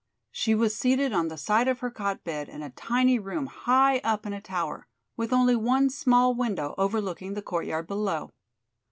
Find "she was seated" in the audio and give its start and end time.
0.31-1.13